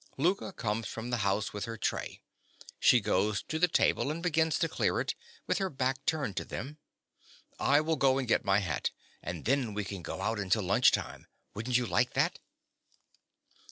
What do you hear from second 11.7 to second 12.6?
you like that?